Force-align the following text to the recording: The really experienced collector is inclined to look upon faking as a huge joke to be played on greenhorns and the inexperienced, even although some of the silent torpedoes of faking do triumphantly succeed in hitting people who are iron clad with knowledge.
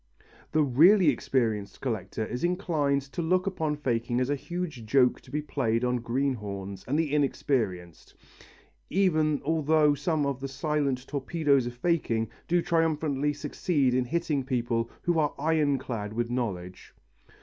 The 0.51 0.63
really 0.63 1.09
experienced 1.09 1.79
collector 1.79 2.25
is 2.25 2.43
inclined 2.43 3.03
to 3.03 3.21
look 3.21 3.45
upon 3.45 3.75
faking 3.75 4.19
as 4.19 4.31
a 4.31 4.35
huge 4.35 4.83
joke 4.83 5.21
to 5.21 5.29
be 5.29 5.43
played 5.43 5.83
on 5.85 5.97
greenhorns 5.97 6.83
and 6.87 6.97
the 6.97 7.13
inexperienced, 7.13 8.15
even 8.89 9.43
although 9.45 9.93
some 9.93 10.25
of 10.25 10.39
the 10.39 10.47
silent 10.47 11.05
torpedoes 11.07 11.67
of 11.67 11.75
faking 11.75 12.29
do 12.47 12.63
triumphantly 12.63 13.31
succeed 13.31 13.93
in 13.93 14.05
hitting 14.05 14.43
people 14.43 14.89
who 15.03 15.19
are 15.19 15.35
iron 15.37 15.77
clad 15.77 16.13
with 16.13 16.31
knowledge. 16.31 16.95